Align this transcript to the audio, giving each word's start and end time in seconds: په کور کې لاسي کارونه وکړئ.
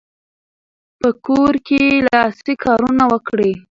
په 0.99 1.09
کور 1.25 1.53
کې 1.67 1.81
لاسي 2.07 2.53
کارونه 2.63 3.03
وکړئ. 3.11 3.51